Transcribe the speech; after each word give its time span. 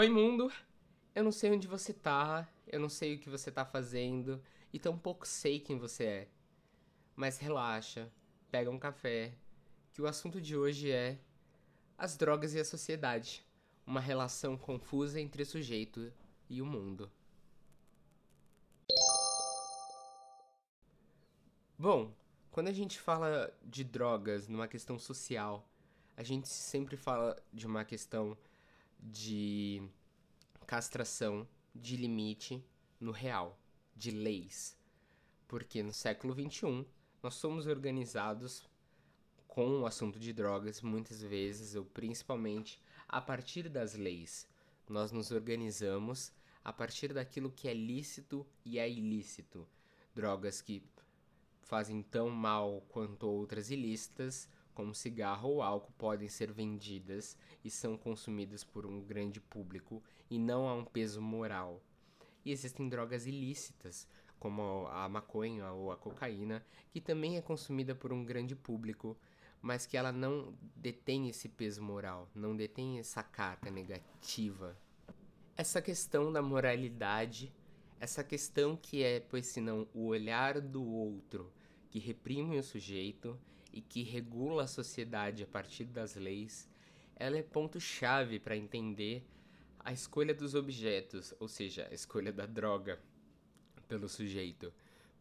Oi, 0.00 0.08
mundo! 0.08 0.50
Eu 1.14 1.22
não 1.22 1.30
sei 1.30 1.50
onde 1.50 1.68
você 1.68 1.92
tá, 1.92 2.48
eu 2.66 2.80
não 2.80 2.88
sei 2.88 3.14
o 3.16 3.18
que 3.18 3.28
você 3.28 3.50
tá 3.50 3.66
fazendo, 3.66 4.42
e 4.72 4.78
tampouco 4.78 5.28
sei 5.28 5.60
quem 5.60 5.76
você 5.76 6.04
é. 6.04 6.28
Mas 7.14 7.36
relaxa, 7.36 8.10
pega 8.50 8.70
um 8.70 8.78
café, 8.78 9.34
que 9.92 10.00
o 10.00 10.06
assunto 10.06 10.40
de 10.40 10.56
hoje 10.56 10.90
é 10.90 11.18
as 11.98 12.16
drogas 12.16 12.54
e 12.54 12.58
a 12.58 12.64
sociedade, 12.64 13.44
uma 13.86 14.00
relação 14.00 14.56
confusa 14.56 15.20
entre 15.20 15.42
o 15.42 15.46
sujeito 15.46 16.10
e 16.48 16.62
o 16.62 16.64
mundo. 16.64 17.12
Bom, 21.78 22.10
quando 22.50 22.68
a 22.68 22.72
gente 22.72 22.98
fala 22.98 23.54
de 23.62 23.84
drogas 23.84 24.48
numa 24.48 24.66
questão 24.66 24.98
social, 24.98 25.68
a 26.16 26.22
gente 26.22 26.48
sempre 26.48 26.96
fala 26.96 27.36
de 27.52 27.66
uma 27.66 27.84
questão 27.84 28.34
de 29.02 29.82
castração, 30.66 31.46
de 31.74 31.96
limite 31.96 32.64
no 32.98 33.12
real, 33.12 33.58
de 33.96 34.10
leis. 34.10 34.78
Porque 35.48 35.82
no 35.82 35.92
século 35.92 36.34
XXI 36.34 36.86
nós 37.22 37.34
somos 37.34 37.66
organizados 37.66 38.68
com 39.46 39.80
o 39.80 39.86
assunto 39.86 40.18
de 40.18 40.32
drogas, 40.32 40.80
muitas 40.80 41.20
vezes, 41.20 41.74
ou 41.74 41.84
principalmente 41.84 42.80
a 43.08 43.20
partir 43.20 43.68
das 43.68 43.94
leis. 43.94 44.48
Nós 44.88 45.10
nos 45.10 45.30
organizamos 45.30 46.32
a 46.64 46.72
partir 46.72 47.12
daquilo 47.12 47.50
que 47.50 47.68
é 47.68 47.74
lícito 47.74 48.46
e 48.64 48.78
é 48.78 48.88
ilícito. 48.88 49.66
Drogas 50.14 50.60
que 50.60 50.82
fazem 51.62 52.02
tão 52.02 52.30
mal 52.30 52.84
quanto 52.88 53.26
outras 53.26 53.70
ilícitas, 53.70 54.48
como 54.80 54.94
cigarro 54.94 55.50
ou 55.50 55.62
álcool, 55.62 55.92
podem 55.98 56.26
ser 56.26 56.50
vendidas 56.50 57.36
e 57.62 57.70
são 57.70 57.98
consumidas 57.98 58.64
por 58.64 58.86
um 58.86 59.02
grande 59.02 59.38
público 59.38 60.02
e 60.30 60.38
não 60.38 60.66
há 60.66 60.74
um 60.74 60.86
peso 60.86 61.20
moral. 61.20 61.82
E 62.46 62.50
existem 62.50 62.88
drogas 62.88 63.26
ilícitas, 63.26 64.08
como 64.38 64.86
a 64.86 65.06
maconha 65.06 65.70
ou 65.70 65.92
a 65.92 65.98
cocaína, 65.98 66.64
que 66.90 66.98
também 66.98 67.36
é 67.36 67.42
consumida 67.42 67.94
por 67.94 68.10
um 68.10 68.24
grande 68.24 68.56
público, 68.56 69.18
mas 69.60 69.84
que 69.84 69.98
ela 69.98 70.10
não 70.12 70.54
detém 70.74 71.28
esse 71.28 71.46
peso 71.46 71.82
moral, 71.82 72.26
não 72.34 72.56
detém 72.56 72.98
essa 72.98 73.22
carga 73.22 73.70
negativa. 73.70 74.74
Essa 75.58 75.82
questão 75.82 76.32
da 76.32 76.40
moralidade, 76.40 77.52
essa 78.00 78.24
questão 78.24 78.78
que 78.78 79.02
é, 79.02 79.20
pois 79.20 79.44
senão, 79.44 79.86
o 79.92 80.06
olhar 80.06 80.58
do 80.58 80.82
outro 80.82 81.52
que 81.90 81.98
reprime 81.98 82.58
o 82.58 82.62
sujeito 82.62 83.38
e 83.72 83.80
que 83.80 84.02
regula 84.02 84.64
a 84.64 84.68
sociedade 84.68 85.42
a 85.42 85.46
partir 85.46 85.84
das 85.84 86.14
leis, 86.14 86.68
ela 87.16 87.36
é 87.36 87.42
ponto-chave 87.42 88.38
para 88.38 88.56
entender 88.56 89.24
a 89.78 89.92
escolha 89.92 90.34
dos 90.34 90.54
objetos, 90.54 91.34
ou 91.38 91.48
seja, 91.48 91.86
a 91.90 91.94
escolha 91.94 92.32
da 92.32 92.46
droga 92.46 93.00
pelo 93.88 94.08
sujeito. 94.08 94.72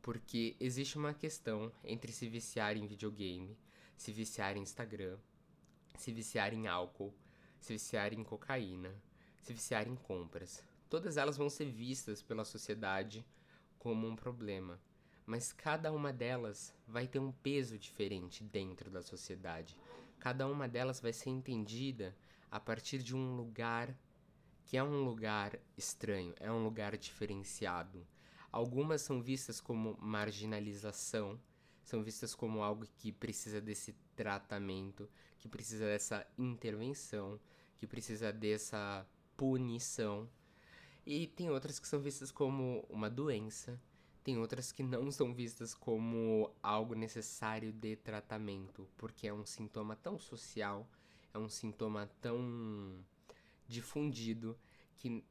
Porque 0.02 0.56
existe 0.60 0.98
uma 0.98 1.14
questão 1.14 1.72
entre 1.84 2.12
se 2.12 2.28
viciar 2.28 2.78
em 2.78 2.88
videogame, 2.88 3.58
se 3.96 4.12
viciar 4.12 4.56
em 4.56 4.62
Instagram, 4.62 5.18
se 5.98 6.12
viciar 6.12 6.54
em 6.54 6.68
álcool, 6.68 7.14
se 7.60 7.74
viciar 7.74 8.14
em 8.14 8.24
cocaína, 8.24 8.96
se 9.42 9.54
viciar 9.54 9.88
em 9.88 9.96
compras. 9.96 10.64
Todas 10.90 11.18
elas 11.18 11.38
vão 11.38 11.50
ser 11.50 11.66
vistas 11.66 12.22
pela 12.22 12.46
sociedade 12.46 13.26
como 13.78 14.08
um 14.08 14.16
problema 14.16 14.80
mas 15.30 15.54
cada 15.54 15.92
uma 15.92 16.12
delas 16.12 16.74
vai 16.88 17.08
ter 17.08 17.20
um 17.20 17.32
peso 17.32 17.78
diferente 17.78 18.44
dentro 18.44 18.90
da 18.90 19.04
sociedade. 19.04 19.78
Cada 20.18 20.48
uma 20.48 20.68
delas 20.68 21.00
vai 21.00 21.14
ser 21.14 21.30
entendida 21.30 22.18
a 22.50 22.60
partir 22.60 23.04
de 23.04 23.16
um 23.16 23.36
lugar 23.36 23.96
que 24.66 24.76
é 24.76 24.84
um 24.84 25.04
lugar 25.04 25.60
estranho, 25.78 26.34
é 26.40 26.52
um 26.52 26.64
lugar 26.64 26.98
diferenciado. 26.98 28.08
Algumas 28.52 29.04
são 29.04 29.22
vistas 29.22 29.62
como 29.62 29.96
marginalização, 30.02 31.40
são 31.84 32.02
vistas 32.02 32.34
como 32.34 32.64
algo 32.64 32.88
que 32.98 33.12
precisa 33.12 33.62
desse 33.62 33.94
tratamento, 34.16 35.08
que 35.38 35.48
precisa 35.48 35.86
dessa 35.86 36.26
intervenção, 36.40 37.40
que 37.78 37.86
precisa 37.86 38.34
dessa 38.34 39.06
punição. 39.38 40.28
E 41.06 41.28
tem 41.28 41.52
outras 41.52 41.80
que 41.80 41.88
são 41.88 42.00
vistas 42.00 42.32
como 42.32 42.84
uma 42.90 43.12
doença, 43.12 43.80
tem 44.30 44.38
outras 44.38 44.72
que 44.72 44.84
não 44.84 45.12
são 45.12 45.34
vistas 45.34 45.74
como 45.74 46.54
algo 46.62 46.94
necessário 46.94 47.74
de 47.74 47.96
tratamento, 47.96 48.88
porque 48.96 49.28
é 49.28 49.34
um 49.34 49.44
sintoma 49.44 49.96
tão 49.96 50.20
social, 50.20 50.88
é 51.34 51.40
um 51.40 51.50
sintoma 51.50 52.08
tão 52.22 53.04
difundido 53.68 54.56
que 54.98 55.26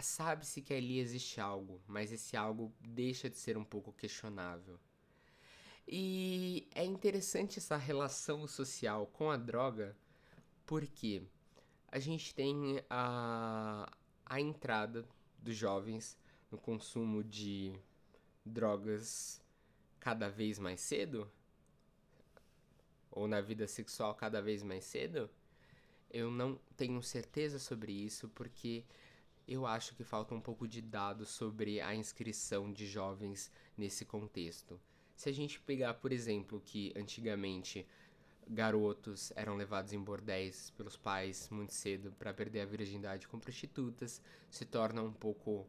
sabe-se 0.00 0.62
que 0.62 0.72
ali 0.72 0.98
existe 0.98 1.38
algo, 1.38 1.82
mas 1.86 2.10
esse 2.10 2.34
algo 2.34 2.72
deixa 2.80 3.28
de 3.28 3.36
ser 3.36 3.58
um 3.58 3.64
pouco 3.64 3.92
questionável. 3.92 4.80
E 5.86 6.66
é 6.74 6.86
interessante 6.86 7.58
essa 7.58 7.76
relação 7.76 8.46
social 8.46 9.06
com 9.08 9.30
a 9.30 9.36
droga, 9.36 9.94
porque 10.64 11.24
a 11.88 11.98
gente 11.98 12.34
tem 12.34 12.82
a, 12.88 13.92
a 14.24 14.40
entrada 14.40 15.06
dos 15.38 15.54
jovens 15.54 16.16
no 16.50 16.56
consumo 16.56 17.22
de 17.22 17.78
drogas 18.48 19.40
cada 20.00 20.28
vez 20.28 20.58
mais 20.58 20.80
cedo, 20.80 21.30
ou 23.10 23.26
na 23.26 23.40
vida 23.40 23.66
sexual 23.66 24.14
cada 24.14 24.40
vez 24.40 24.62
mais 24.62 24.84
cedo, 24.84 25.30
eu 26.10 26.30
não 26.30 26.58
tenho 26.76 27.02
certeza 27.02 27.58
sobre 27.58 27.92
isso 27.92 28.28
porque 28.30 28.84
eu 29.46 29.66
acho 29.66 29.94
que 29.94 30.04
falta 30.04 30.34
um 30.34 30.40
pouco 30.40 30.68
de 30.68 30.80
dados 30.80 31.28
sobre 31.30 31.80
a 31.80 31.94
inscrição 31.94 32.72
de 32.72 32.86
jovens 32.86 33.50
nesse 33.76 34.04
contexto. 34.04 34.80
Se 35.16 35.28
a 35.28 35.32
gente 35.32 35.58
pegar, 35.60 35.94
por 35.94 36.12
exemplo, 36.12 36.62
que 36.64 36.92
antigamente 36.96 37.86
garotos 38.46 39.32
eram 39.36 39.56
levados 39.56 39.92
em 39.92 40.00
bordéis 40.00 40.70
pelos 40.70 40.96
pais 40.96 41.48
muito 41.50 41.72
cedo 41.72 42.12
para 42.18 42.32
perder 42.32 42.60
a 42.60 42.66
virgindade 42.66 43.28
com 43.28 43.38
prostitutas, 43.38 44.22
se 44.50 44.64
torna 44.64 45.02
um 45.02 45.12
pouco 45.12 45.66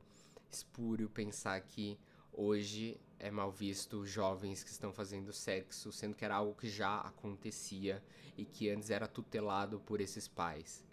espúrio 0.50 1.10
pensar 1.10 1.60
que 1.62 1.98
hoje 2.40 2.98
é 3.20 3.30
mal 3.30 3.52
visto 3.52 4.06
jovens 4.06 4.64
que 4.64 4.70
estão 4.70 4.94
fazendo 4.94 5.34
sexo, 5.34 5.92
sendo 5.92 6.16
que 6.16 6.24
era 6.24 6.36
algo 6.36 6.56
que 6.56 6.70
já 6.70 7.02
acontecia 7.02 8.02
e 8.38 8.46
que 8.46 8.70
antes 8.70 8.90
era 8.90 9.08
tutelado 9.08 9.80
por 9.82 10.00
esses 10.00 10.26
pais. 10.26 10.86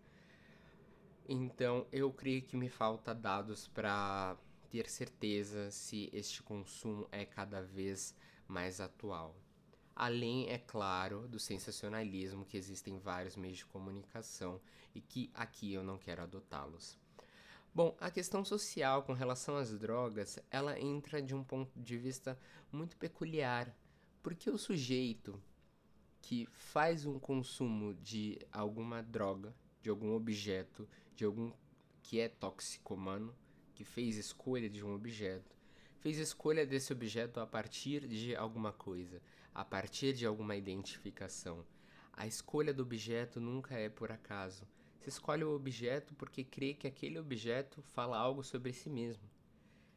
Então, 1.28 1.86
eu 1.92 2.12
creio 2.12 2.42
que 2.42 2.56
me 2.56 2.68
falta 2.68 3.14
dados 3.14 3.68
para 3.68 4.36
ter 4.70 4.88
certeza 4.88 5.70
se 5.70 6.10
este 6.12 6.42
consumo 6.42 7.06
é 7.12 7.24
cada 7.24 7.62
vez 7.62 8.12
mais 8.48 8.80
atual. 8.80 9.36
Além, 9.94 10.48
é 10.50 10.58
claro, 10.58 11.28
do 11.28 11.38
sensacionalismo 11.38 12.44
que 12.44 12.56
existem 12.56 12.98
vários 12.98 13.36
meios 13.36 13.58
de 13.58 13.66
comunicação 13.66 14.60
e 14.94 15.00
que 15.00 15.30
aqui 15.32 15.72
eu 15.72 15.84
não 15.84 15.96
quero 15.96 16.22
adotá-los. 16.22 16.98
Bom, 17.76 17.94
a 18.00 18.10
questão 18.10 18.42
social 18.42 19.02
com 19.02 19.12
relação 19.12 19.54
às 19.58 19.70
drogas, 19.78 20.38
ela 20.50 20.80
entra 20.80 21.20
de 21.20 21.34
um 21.34 21.44
ponto 21.44 21.78
de 21.78 21.98
vista 21.98 22.40
muito 22.72 22.96
peculiar, 22.96 23.70
porque 24.22 24.48
o 24.48 24.56
sujeito 24.56 25.38
que 26.22 26.48
faz 26.52 27.04
um 27.04 27.18
consumo 27.18 27.92
de 27.92 28.38
alguma 28.50 29.02
droga, 29.02 29.54
de 29.82 29.90
algum 29.90 30.14
objeto, 30.14 30.88
de 31.14 31.26
algum 31.26 31.52
que 32.02 32.18
é 32.18 32.30
toxicomano, 32.30 33.36
que 33.74 33.84
fez 33.84 34.16
escolha 34.16 34.70
de 34.70 34.82
um 34.82 34.94
objeto, 34.94 35.54
fez 35.98 36.16
escolha 36.16 36.66
desse 36.66 36.94
objeto 36.94 37.40
a 37.40 37.46
partir 37.46 38.08
de 38.08 38.34
alguma 38.34 38.72
coisa, 38.72 39.20
a 39.54 39.66
partir 39.66 40.14
de 40.14 40.24
alguma 40.24 40.56
identificação. 40.56 41.62
A 42.10 42.26
escolha 42.26 42.72
do 42.72 42.84
objeto 42.84 43.38
nunca 43.38 43.74
é 43.74 43.90
por 43.90 44.10
acaso 44.10 44.66
escolhe 45.08 45.44
o 45.44 45.54
objeto 45.54 46.14
porque 46.14 46.44
crê 46.44 46.74
que 46.74 46.86
aquele 46.86 47.18
objeto 47.18 47.82
fala 47.92 48.16
algo 48.18 48.42
sobre 48.42 48.72
si 48.72 48.88
mesmo. 48.90 49.22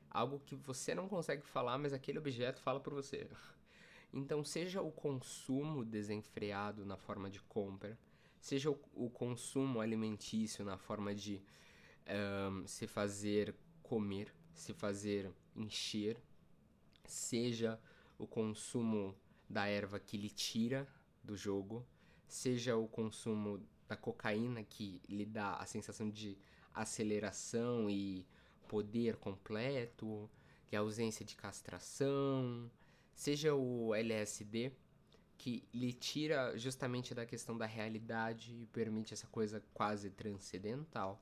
Algo 0.09 0.39
que 0.39 0.55
você 0.55 0.95
não 0.95 1.07
consegue 1.07 1.45
falar, 1.45 1.77
mas 1.77 1.93
aquele 1.93 2.19
objeto 2.19 2.61
fala 2.61 2.79
por 2.79 2.93
você. 2.93 3.29
Então, 4.11 4.43
seja 4.43 4.81
o 4.81 4.91
consumo 4.91 5.85
desenfreado 5.85 6.83
na 6.83 6.97
forma 6.97 7.29
de 7.29 7.39
compra, 7.41 7.95
seja 8.41 8.71
o, 8.71 8.79
o 8.95 9.07
consumo 9.07 9.79
alimentício 9.79 10.65
na 10.65 10.79
forma 10.79 11.13
de 11.13 11.39
um, 12.51 12.65
se 12.65 12.87
fazer 12.87 13.55
comer, 13.83 14.33
se 14.51 14.73
fazer 14.73 15.31
encher, 15.55 16.19
seja 17.05 17.79
o 18.17 18.25
consumo 18.25 19.15
da 19.47 19.67
erva 19.67 19.99
que 19.99 20.17
lhe 20.17 20.29
tira 20.29 20.87
do 21.23 21.35
jogo, 21.35 21.85
seja 22.27 22.75
o 22.77 22.87
consumo 22.87 23.61
da 23.89 23.97
cocaína 23.97 24.63
que 24.63 25.01
lhe 25.09 25.25
dá 25.25 25.55
a 25.55 25.65
sensação 25.65 26.09
de 26.09 26.37
aceleração 26.73 27.89
e 27.89 28.25
poder 28.67 29.17
completo, 29.17 30.29
é 30.71 30.77
a 30.77 30.81
ausência 30.81 31.25
de 31.25 31.35
castração, 31.35 32.71
seja 33.15 33.55
o 33.55 33.93
LSD 33.95 34.71
que 35.39 35.67
lhe 35.73 35.91
tira 35.91 36.55
justamente 36.57 37.15
da 37.15 37.25
questão 37.25 37.57
da 37.57 37.65
realidade 37.65 38.53
e 38.53 38.67
permite 38.67 39.13
essa 39.13 39.25
coisa 39.27 39.63
quase 39.73 40.11
transcendental. 40.11 41.19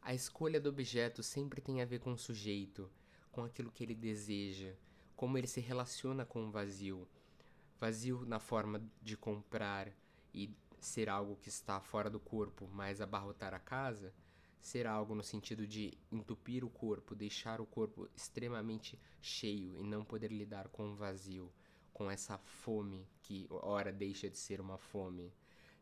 A 0.00 0.14
escolha 0.14 0.60
do 0.60 0.70
objeto 0.70 1.22
sempre 1.22 1.60
tem 1.60 1.82
a 1.82 1.84
ver 1.84 1.98
com 1.98 2.12
o 2.12 2.18
sujeito, 2.18 2.90
com 3.30 3.44
aquilo 3.44 3.70
que 3.70 3.82
ele 3.84 3.94
deseja, 3.94 4.72
como 5.14 5.36
ele 5.36 5.46
se 5.46 5.60
relaciona 5.60 6.24
com 6.24 6.46
o 6.46 6.50
vazio. 6.50 7.06
Vazio 7.78 8.24
na 8.24 8.38
forma 8.38 8.80
de 9.02 9.16
comprar 9.16 9.92
e 10.32 10.48
ser 10.84 11.08
algo 11.08 11.36
que 11.36 11.48
está 11.48 11.80
fora 11.80 12.10
do 12.10 12.20
corpo, 12.20 12.68
mas 12.72 13.00
abarrotar 13.00 13.54
a 13.54 13.58
casa, 13.58 14.12
ser 14.60 14.86
algo 14.86 15.14
no 15.14 15.22
sentido 15.22 15.66
de 15.66 15.96
entupir 16.10 16.64
o 16.64 16.70
corpo, 16.70 17.14
deixar 17.14 17.60
o 17.60 17.66
corpo 17.66 18.08
extremamente 18.16 18.98
cheio 19.20 19.76
e 19.76 19.82
não 19.82 20.04
poder 20.04 20.30
lidar 20.30 20.68
com 20.68 20.90
o 20.90 20.94
vazio, 20.94 21.52
com 21.92 22.10
essa 22.10 22.38
fome 22.38 23.06
que 23.22 23.46
ora 23.50 23.92
deixa 23.92 24.28
de 24.28 24.38
ser 24.38 24.60
uma 24.60 24.78
fome. 24.78 25.32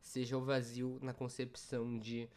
Seja 0.00 0.36
o 0.36 0.44
vazio 0.44 0.98
na 1.02 1.12
concepção 1.12 1.98
de 1.98 2.28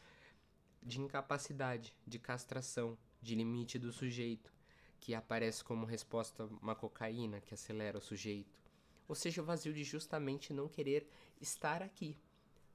de 0.86 1.00
incapacidade, 1.00 1.94
de 2.06 2.20
castração, 2.20 2.98
de 3.22 3.36
limite 3.36 3.80
do 3.80 3.92
sujeito, 3.92 4.54
que 5.00 5.16
aparece 5.16 5.64
como 5.64 5.86
resposta 5.86 6.46
uma 6.62 6.76
cocaína 6.76 7.40
que 7.40 7.54
acelera 7.54 7.98
o 7.98 8.02
sujeito. 8.02 8.60
Ou 9.08 9.16
seja, 9.16 9.42
o 9.42 9.46
vazio 9.46 9.74
de 9.74 9.84
justamente 9.84 10.54
não 10.54 10.68
querer 10.68 11.08
estar 11.40 11.82
aqui, 11.82 12.18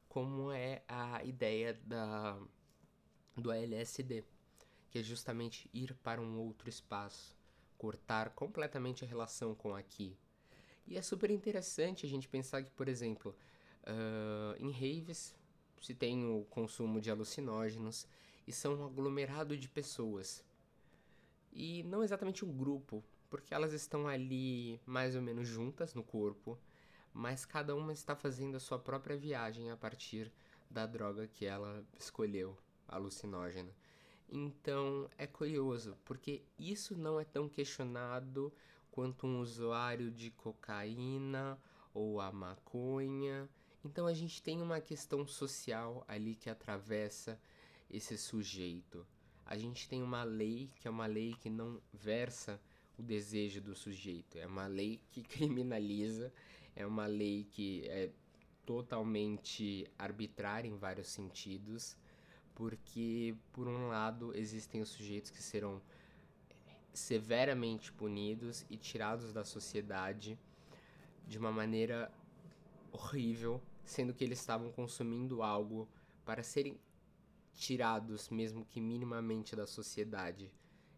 como 0.09 0.51
é 0.51 0.83
a 0.89 1.23
ideia 1.25 1.79
da, 1.85 2.39
do 3.37 3.53
LSD, 3.53 4.25
que 4.91 4.99
é 4.99 5.03
justamente 5.03 5.69
ir 5.73 5.95
para 6.03 6.21
um 6.21 6.39
outro 6.39 6.69
espaço, 6.69 7.37
cortar 7.77 8.31
completamente 8.31 9.05
a 9.05 9.09
relação 9.09 9.55
com 9.55 9.75
aqui. 9.75 10.17
E 10.87 10.97
é 10.97 11.03
super 11.03 11.31
interessante 11.31 12.07
a 12.07 12.09
gente 12.09 12.29
pensar 12.29 12.63
que, 12.63 12.71
por 12.71 12.89
exemplo, 12.89 13.37
uh, 13.85 14.57
em 14.59 14.71
raves 14.71 15.35
se 15.81 15.95
tem 15.95 16.25
o 16.25 16.45
consumo 16.45 17.01
de 17.01 17.11
alucinógenos 17.11 18.07
e 18.47 18.53
são 18.53 18.77
um 18.77 18.85
aglomerado 18.85 19.57
de 19.57 19.69
pessoas. 19.69 20.43
E 21.53 21.83
não 21.85 22.03
exatamente 22.03 22.45
um 22.45 22.53
grupo, 22.53 23.05
porque 23.29 23.53
elas 23.53 23.73
estão 23.73 24.09
ali 24.09 24.81
mais 24.87 25.15
ou 25.15 25.23
menos 25.23 25.47
juntas 25.47 25.95
no 25.95 26.03
corpo, 26.03 26.59
mas 27.13 27.45
cada 27.45 27.75
uma 27.75 27.93
está 27.93 28.15
fazendo 28.15 28.57
a 28.57 28.61
sua 28.61 28.79
própria 28.79 29.17
viagem 29.17 29.71
a 29.71 29.77
partir 29.77 30.33
da 30.71 30.87
droga 30.87 31.27
que 31.27 31.47
ela 31.47 31.85
escolheu, 31.99 32.57
alucinógena. 32.87 33.73
Então 34.29 35.09
é 35.17 35.27
curioso, 35.27 35.97
porque 36.05 36.43
isso 36.59 36.97
não 36.97 37.19
é 37.19 37.25
tão 37.25 37.49
questionado 37.49 38.53
quanto 38.91 39.27
um 39.27 39.41
usuário 39.41 40.11
de 40.11 40.31
cocaína 40.31 41.59
ou 41.95 42.21
a 42.21 42.31
maconha 42.31 43.49
então 43.85 44.07
a 44.07 44.13
gente 44.13 44.43
tem 44.43 44.61
uma 44.61 44.81
questão 44.81 45.27
social 45.27 46.05
ali 46.07 46.35
que 46.35 46.51
atravessa 46.51 47.41
esse 47.89 48.19
sujeito. 48.19 49.07
A 49.47 49.57
gente 49.57 49.89
tem 49.89 50.03
uma 50.03 50.25
lei 50.25 50.71
que 50.77 50.87
é 50.87 50.91
uma 50.91 51.07
lei 51.07 51.35
que 51.35 51.49
não 51.49 51.81
versa 51.93 52.61
o 52.99 53.03
desejo 53.03 53.61
do 53.61 53.75
sujeito, 53.75 54.37
é 54.39 54.47
uma 54.47 54.67
lei 54.67 55.00
que 55.11 55.23
criminaliza, 55.25 56.33
é 56.75 56.85
uma 56.85 57.06
lei 57.06 57.45
que 57.45 57.87
é 57.87 58.11
totalmente 58.67 59.87
arbitrária 59.99 60.69
em 60.69 60.77
vários 60.77 61.09
sentidos, 61.09 61.97
porque 62.55 63.35
por 63.53 63.69
um 63.69 63.89
lado 63.89 64.37
existem 64.37 64.81
os 64.81 64.89
sujeitos 64.89 65.31
que 65.31 65.43
serão 65.43 65.81
severamente 66.93 67.93
punidos 67.93 68.67
e 68.69 68.77
tirados 68.77 69.33
da 69.33 69.45
sociedade 69.45 70.39
de 71.27 71.39
uma 71.39 71.53
maneira 71.53 72.12
horrível, 72.91 73.62
sendo 73.85 74.12
que 74.12 74.25
eles 74.25 74.41
estavam 74.41 74.73
consumindo 74.73 75.43
algo 75.43 75.89
para 76.25 76.43
serem 76.43 76.79
tirados, 77.55 78.29
mesmo 78.29 78.65
que 78.65 78.81
minimamente, 78.81 79.55
da 79.55 79.67
sociedade. 79.67 80.50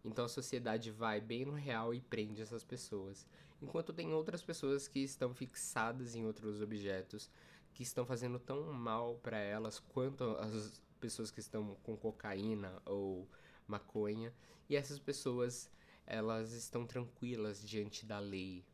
Então 0.05 0.25
a 0.25 0.29
sociedade 0.29 0.91
vai 0.91 1.21
bem 1.21 1.45
no 1.45 1.53
real 1.53 1.93
e 1.95 2.01
prende 2.01 2.41
essas 2.41 2.65
pessoas. 2.65 3.27
Enquanto 3.61 3.93
tem 3.93 4.13
outras 4.13 4.43
pessoas 4.43 4.89
que 4.89 5.01
estão 5.01 5.35
fixadas 5.35 6.15
em 6.15 6.25
outros 6.25 6.63
objetos, 6.63 7.31
que 7.75 7.83
estão 7.83 8.07
fazendo 8.07 8.39
tão 8.39 8.73
mal 8.73 9.17
para 9.17 9.39
elas 9.39 9.79
quanto 9.79 10.25
as 10.39 10.81
pessoas 10.99 11.31
que 11.31 11.41
estão 11.41 11.77
com 11.83 11.97
cocaína 11.97 12.81
ou 12.87 13.29
maconha, 13.67 14.33
e 14.69 14.77
essas 14.77 14.99
pessoas 14.99 15.71
elas 16.07 16.53
estão 16.53 16.87
tranquilas 16.87 17.63
diante 17.63 18.05
da 18.07 18.19
lei. 18.19 18.65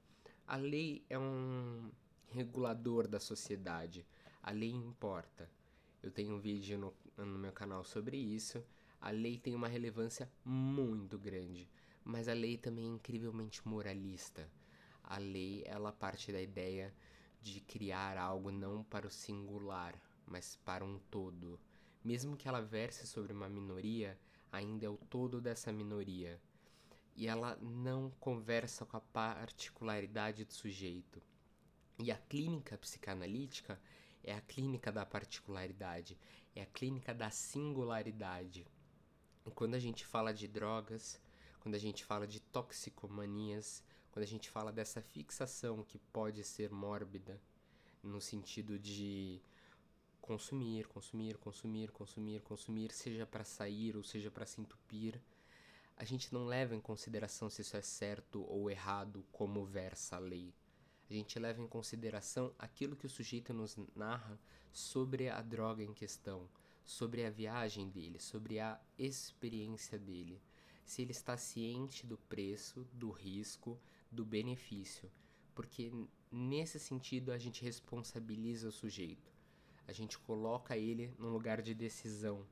A 0.47 0.57
lei 0.57 1.05
é 1.11 1.19
um 1.19 1.91
regulador 2.29 3.09
da 3.09 3.19
sociedade. 3.19 4.07
A 4.43 4.53
lei 4.53 4.71
importa. 4.71 5.51
Eu 6.03 6.11
tenho 6.11 6.37
um 6.37 6.39
vídeo 6.39 6.79
no, 6.79 6.95
no 7.17 7.39
meu 7.39 7.53
canal 7.53 7.85
sobre 7.85 8.17
isso. 8.17 8.63
A 9.01 9.11
lei 9.11 9.39
tem 9.39 9.55
uma 9.55 9.69
relevância 9.69 10.31
muito 10.45 11.19
grande, 11.19 11.69
mas 12.05 12.29
a 12.29 12.33
lei 12.33 12.57
também 12.57 12.87
é 12.87 12.95
incrivelmente 12.95 13.67
moralista. 13.67 14.51
A 15.03 15.19
lei, 15.19 15.63
ela 15.67 15.93
parte 15.93 16.33
da 16.33 16.41
ideia 16.41 16.93
de 17.41 17.61
criar 17.61 18.19
algo 18.19 18.51
não 18.51 18.83
para 18.83 19.07
o 19.07 19.11
singular, 19.11 19.95
mas 20.27 20.57
para 20.65 20.85
um 20.85 20.99
todo. 21.11 21.61
Mesmo 22.03 22.37
que 22.37 22.49
ela 22.49 22.61
verse 22.61 23.07
sobre 23.07 23.33
uma 23.33 23.49
minoria, 23.49 24.19
ainda 24.51 24.87
é 24.87 24.89
o 24.89 24.97
todo 24.97 25.41
dessa 25.41 25.73
minoria. 25.73 26.41
E 27.15 27.27
ela 27.29 27.57
não 27.63 28.11
conversa 28.19 28.85
com 28.85 28.97
a 28.97 29.01
particularidade 29.01 30.45
do 30.45 30.53
sujeito. 30.53 31.23
E 31.99 32.11
a 32.11 32.17
clínica 32.17 32.77
psicanalítica 32.77 33.81
é 34.23 34.35
a 34.35 34.41
clínica 34.41 34.91
da 34.91 35.07
particularidade, 35.07 36.19
é 36.55 36.63
a 36.63 36.67
clínica 36.67 37.15
da 37.15 37.31
singularidade. 37.31 38.67
Quando 39.55 39.75
a 39.75 39.79
gente 39.79 40.05
fala 40.05 40.33
de 40.33 40.47
drogas, 40.47 41.21
quando 41.61 41.75
a 41.75 41.79
gente 41.79 42.05
fala 42.05 42.27
de 42.27 42.41
toxicomanias, 42.41 43.83
quando 44.13 44.25
a 44.25 44.29
gente 44.29 44.49
fala 44.49 44.73
dessa 44.73 45.03
fixação 45.03 45.83
que 45.83 45.99
pode 45.99 46.43
ser 46.45 46.71
mórbida, 46.71 47.41
no 48.03 48.21
sentido 48.21 48.79
de 48.79 49.41
consumir, 50.21 50.87
consumir, 50.87 51.37
consumir, 51.39 51.91
consumir, 51.91 52.41
consumir, 52.43 52.93
seja 52.93 53.27
para 53.27 53.45
sair 53.45 53.97
ou 53.97 54.03
seja 54.03 54.31
para 54.31 54.47
se 54.47 54.61
entupir, 54.61 55.21
a 55.97 56.05
gente 56.05 56.33
não 56.33 56.47
leva 56.47 56.75
em 56.75 56.81
consideração 56.81 57.49
se 57.49 57.63
isso 57.63 57.77
é 57.77 57.83
certo 57.83 58.45
ou 58.49 58.71
errado, 58.71 59.25
como 59.33 59.65
versa 59.65 60.17
a 60.17 60.19
lei. 60.19 60.53
A 61.09 61.15
gente 61.15 61.39
leva 61.39 61.63
em 61.63 61.69
consideração 61.69 62.53
aquilo 62.59 62.97
que 62.97 63.07
o 63.07 63.11
sujeito 63.11 63.55
nos 63.55 63.77
narra 63.95 64.39
sobre 64.73 65.29
a 65.29 65.41
droga 65.41 65.83
em 65.83 65.95
questão, 65.95 66.49
sobre 66.87 67.27
a 67.27 67.31
viagem 67.31 67.91
dele, 67.91 68.21
sobre 68.21 68.61
a 68.61 68.81
experiência 68.97 69.99
dele. 69.99 70.41
Se 70.85 71.03
ele 71.03 71.11
está 71.11 71.37
ciente 71.37 72.07
do 72.07 72.17
preço, 72.17 72.87
do 72.93 73.11
risco, 73.11 73.79
do 74.11 74.25
benefício. 74.25 75.11
Porque 75.53 75.93
nesse 76.31 76.79
sentido 76.79 77.33
a 77.33 77.39
gente 77.39 77.65
responsabiliza 77.65 78.69
o 78.69 78.73
sujeito. 78.73 79.35
A 79.89 79.93
gente 79.93 80.17
coloca 80.19 80.77
ele 80.77 81.13
num 81.19 81.31
lugar 81.31 81.61
de 81.61 81.75
decisão, 81.75 82.47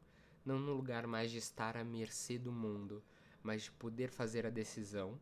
não 0.45 0.59
no 0.59 0.75
lugar 0.75 1.07
mais 1.07 1.31
de 1.31 1.39
estar 1.39 1.77
à 1.77 1.85
mercê 1.85 2.39
do 2.39 2.53
mundo, 2.53 3.03
mas 3.43 3.63
de 3.63 3.73
poder 3.73 4.11
fazer 4.11 4.47
a 4.47 4.51
decisão, 4.51 5.19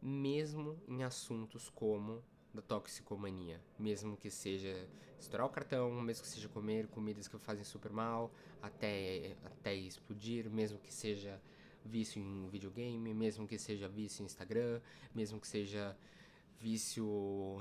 mesmo 0.00 0.80
em 0.88 1.02
assuntos 1.02 1.68
como 1.68 2.22
da 2.52 2.60
toxicomania, 2.60 3.60
mesmo 3.78 4.16
que 4.16 4.30
seja 4.30 4.88
estourar 5.18 5.46
o 5.46 5.50
cartão, 5.50 5.90
mesmo 6.02 6.22
que 6.22 6.28
seja 6.28 6.48
comer 6.48 6.88
comidas 6.88 7.28
que 7.28 7.38
fazem 7.38 7.64
super 7.64 7.92
mal, 7.92 8.32
até, 8.60 9.36
até 9.44 9.74
explodir, 9.74 10.50
mesmo 10.50 10.78
que 10.78 10.92
seja 10.92 11.40
vício 11.84 12.20
em 12.20 12.48
videogame, 12.48 13.14
mesmo 13.14 13.46
que 13.46 13.58
seja 13.58 13.88
vício 13.88 14.22
em 14.22 14.26
Instagram, 14.26 14.80
mesmo 15.14 15.40
que 15.40 15.46
seja 15.46 15.96
vício 16.58 17.58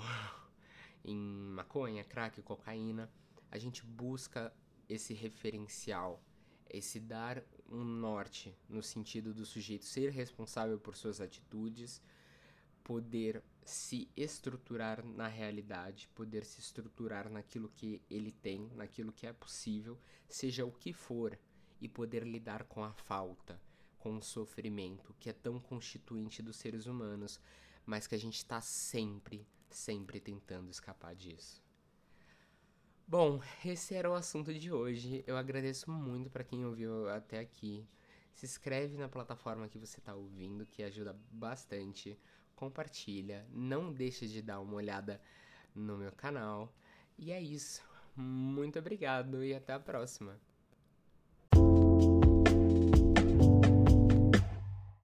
em 1.03 1.17
maconha, 1.17 2.03
crack, 2.03 2.41
cocaína, 2.41 3.09
a 3.51 3.57
gente 3.57 3.83
busca 3.83 4.53
esse 4.87 5.13
referencial, 5.13 6.21
esse 6.69 6.99
dar 6.99 7.43
um 7.69 7.83
norte 7.83 8.55
no 8.67 8.81
sentido 8.81 9.33
do 9.33 9.45
sujeito 9.45 9.85
ser 9.85 10.11
responsável 10.11 10.79
por 10.79 10.95
suas 10.95 11.21
atitudes, 11.21 12.01
poder 12.83 13.43
se 13.69 14.09
estruturar 14.15 15.05
na 15.05 15.27
realidade, 15.27 16.09
poder 16.15 16.43
se 16.45 16.59
estruturar 16.59 17.29
naquilo 17.29 17.69
que 17.69 18.01
ele 18.09 18.31
tem, 18.31 18.69
naquilo 18.75 19.11
que 19.11 19.27
é 19.27 19.33
possível, 19.33 19.97
seja 20.27 20.65
o 20.65 20.71
que 20.71 20.91
for, 20.91 21.37
e 21.81 21.87
poder 21.87 22.23
lidar 22.23 22.63
com 22.65 22.83
a 22.83 22.91
falta, 22.93 23.59
com 23.97 24.17
o 24.17 24.21
sofrimento, 24.21 25.15
que 25.19 25.29
é 25.29 25.33
tão 25.33 25.59
constituinte 25.59 26.41
dos 26.41 26.57
seres 26.57 26.85
humanos, 26.85 27.39
mas 27.85 28.07
que 28.07 28.15
a 28.15 28.19
gente 28.19 28.37
está 28.37 28.61
sempre, 28.61 29.47
sempre 29.69 30.19
tentando 30.19 30.69
escapar 30.69 31.15
disso. 31.15 31.63
Bom, 33.07 33.41
esse 33.65 33.95
era 33.95 34.09
o 34.09 34.13
assunto 34.13 34.53
de 34.53 34.71
hoje. 34.71 35.23
Eu 35.25 35.35
agradeço 35.35 35.89
muito 35.89 36.29
para 36.29 36.43
quem 36.43 36.65
ouviu 36.65 37.09
até 37.09 37.39
aqui. 37.39 37.87
Se 38.33 38.45
inscreve 38.45 38.97
na 38.97 39.09
plataforma 39.09 39.67
que 39.67 39.79
você 39.79 39.99
está 39.99 40.13
ouvindo, 40.13 40.65
que 40.65 40.83
ajuda 40.83 41.19
bastante 41.31 42.17
compartilha, 42.59 43.47
não 43.53 43.93
deixe 43.93 44.27
de 44.27 44.41
dar 44.41 44.59
uma 44.59 44.75
olhada 44.75 45.21
no 45.73 45.97
meu 45.97 46.11
canal. 46.11 46.73
E 47.17 47.31
é 47.31 47.41
isso. 47.41 47.81
Muito 48.13 48.77
obrigado 48.77 49.41
e 49.41 49.55
até 49.55 49.71
a 49.71 49.79
próxima. 49.79 50.37